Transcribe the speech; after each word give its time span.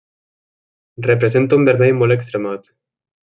Representa 1.07 1.59
un 1.61 1.69
vermell 1.71 1.93
molt 2.01 2.17
extremat. 2.17 2.67